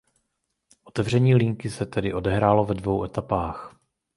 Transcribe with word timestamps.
Otevření 0.83 1.35
linky 1.35 1.69
se 1.69 1.85
tedy 1.85 2.13
odehrálo 2.13 2.65
ve 2.65 2.73
dvou 2.73 3.03
etapách. 3.03 3.75